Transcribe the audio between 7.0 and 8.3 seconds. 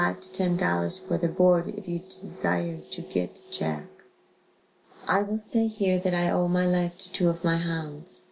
to two of my hounds.